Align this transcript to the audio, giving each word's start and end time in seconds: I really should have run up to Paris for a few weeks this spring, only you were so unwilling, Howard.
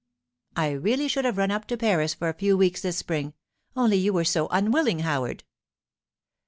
I 0.55 0.71
really 0.71 1.07
should 1.07 1.25
have 1.25 1.37
run 1.37 1.51
up 1.51 1.67
to 1.67 1.77
Paris 1.77 2.15
for 2.15 2.27
a 2.27 2.33
few 2.33 2.57
weeks 2.57 2.81
this 2.81 2.97
spring, 2.97 3.35
only 3.75 3.97
you 3.97 4.13
were 4.13 4.25
so 4.25 4.47
unwilling, 4.49 5.01
Howard. 5.01 5.43